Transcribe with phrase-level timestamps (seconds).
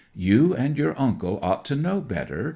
[0.15, 2.49] '"You and your uncle ought to know better.